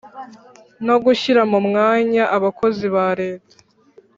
no 0.85 0.95
gushyira 1.03 1.41
mu 1.51 1.59
myanya 1.67 2.23
abakozi 2.37 2.85
bareta 2.95 3.55